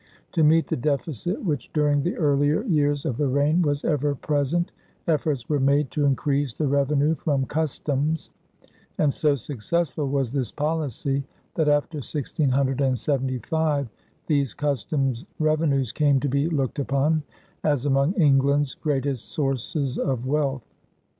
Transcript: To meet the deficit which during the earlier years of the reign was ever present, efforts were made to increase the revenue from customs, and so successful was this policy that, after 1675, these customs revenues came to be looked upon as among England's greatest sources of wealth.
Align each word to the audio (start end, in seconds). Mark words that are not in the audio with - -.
To 0.31 0.43
meet 0.43 0.65
the 0.65 0.75
deficit 0.75 1.45
which 1.45 1.71
during 1.73 2.01
the 2.01 2.17
earlier 2.17 2.63
years 2.63 3.05
of 3.05 3.17
the 3.17 3.27
reign 3.27 3.61
was 3.61 3.85
ever 3.85 4.15
present, 4.15 4.71
efforts 5.05 5.47
were 5.47 5.59
made 5.59 5.91
to 5.91 6.05
increase 6.05 6.55
the 6.55 6.65
revenue 6.67 7.13
from 7.13 7.45
customs, 7.45 8.31
and 8.97 9.13
so 9.13 9.35
successful 9.35 10.07
was 10.09 10.31
this 10.31 10.51
policy 10.51 11.23
that, 11.53 11.67
after 11.69 11.99
1675, 11.99 13.89
these 14.25 14.55
customs 14.55 15.23
revenues 15.37 15.91
came 15.91 16.19
to 16.19 16.27
be 16.27 16.49
looked 16.49 16.79
upon 16.79 17.21
as 17.63 17.85
among 17.85 18.13
England's 18.13 18.73
greatest 18.73 19.25
sources 19.29 19.99
of 19.99 20.25
wealth. 20.25 20.65